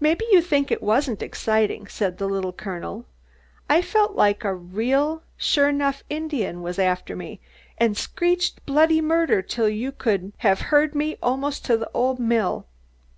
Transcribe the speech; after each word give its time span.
"Maybe 0.00 0.26
you 0.32 0.42
think 0.42 0.70
it 0.70 0.82
wasn't 0.82 1.22
excitin'," 1.22 1.86
said 1.86 2.18
the 2.18 2.26
Little 2.28 2.52
Colonel. 2.52 3.06
"I 3.70 3.80
felt 3.80 4.12
like 4.14 4.44
a 4.44 4.54
real 4.54 5.22
suah 5.38 5.70
'nuff 5.72 6.02
Indian 6.10 6.60
was 6.60 6.76
aftah 6.78 7.16
me, 7.16 7.40
and 7.78 7.92
I 7.92 7.94
screeched 7.98 8.66
bloody 8.66 9.00
murdah 9.00 9.42
till 9.48 9.70
you 9.70 9.92
could 9.92 10.34
have 10.44 10.60
heard 10.68 10.94
me 10.94 11.16
almost 11.22 11.64
to 11.64 11.78
the 11.78 11.90
old 11.94 12.18
mill." 12.18 12.66